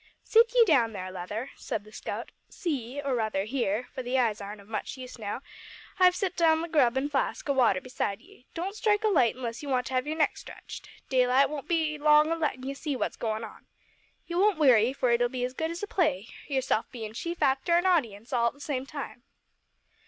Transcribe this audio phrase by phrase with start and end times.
[0.23, 4.41] "Sit ye down there, Leather," said the scout, "see, or, rather, hear for the eyes
[4.41, 5.41] aren't of much use just now
[5.99, 8.47] I've set down the grub an' a flask o' water beside ye.
[8.55, 10.89] Don't strike a light unless you want to have your neck stretched.
[11.09, 13.67] Daylight won't be long o' lettin' ye see what's goin' on.
[14.25, 17.73] You won't weary, for it'll be as good as a play, yourself bein' chief actor
[17.77, 19.21] an' audience all at the same time!"